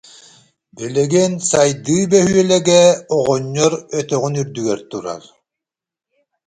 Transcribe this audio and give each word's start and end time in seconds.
Билигин 0.75 1.33
Сайдыы 1.49 1.99
бөһүөлэгэ 2.13 2.81
оҕонньор 3.17 3.73
өтөҕүн 3.97 4.33
үрдүгэр 4.41 4.79
турар 4.91 5.23